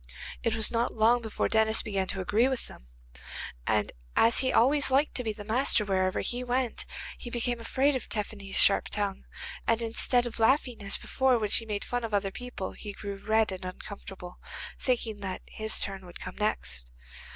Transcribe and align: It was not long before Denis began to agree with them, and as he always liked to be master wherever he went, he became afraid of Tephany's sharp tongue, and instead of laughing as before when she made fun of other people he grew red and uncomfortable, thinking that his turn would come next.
It 0.41 0.55
was 0.55 0.71
not 0.71 0.95
long 0.95 1.21
before 1.21 1.47
Denis 1.47 1.83
began 1.83 2.07
to 2.07 2.21
agree 2.21 2.47
with 2.47 2.67
them, 2.67 2.87
and 3.67 3.91
as 4.15 4.39
he 4.39 4.51
always 4.51 4.89
liked 4.89 5.13
to 5.13 5.23
be 5.23 5.35
master 5.45 5.85
wherever 5.85 6.21
he 6.21 6.43
went, 6.43 6.87
he 7.19 7.29
became 7.29 7.59
afraid 7.59 7.95
of 7.95 8.09
Tephany's 8.09 8.55
sharp 8.55 8.85
tongue, 8.89 9.25
and 9.67 9.79
instead 9.79 10.25
of 10.25 10.39
laughing 10.39 10.81
as 10.81 10.97
before 10.97 11.37
when 11.37 11.51
she 11.51 11.67
made 11.67 11.85
fun 11.85 12.03
of 12.03 12.15
other 12.15 12.31
people 12.31 12.71
he 12.71 12.93
grew 12.93 13.17
red 13.23 13.51
and 13.51 13.63
uncomfortable, 13.63 14.39
thinking 14.79 15.19
that 15.19 15.43
his 15.47 15.77
turn 15.79 16.03
would 16.07 16.19
come 16.19 16.37
next. 16.37 16.91